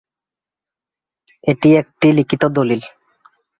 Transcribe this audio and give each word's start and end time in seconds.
এটি 1.43 1.69
একটি 1.75 2.07
লিখিত 2.11 2.43
দলিল। 2.55 2.81